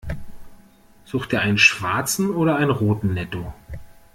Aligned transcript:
Sucht 1.05 1.31
ihr 1.31 1.41
einen 1.41 1.59
schwarzen 1.59 2.31
oder 2.33 2.55
einen 2.55 2.71
roten 2.71 3.13
Netto? 3.13 3.53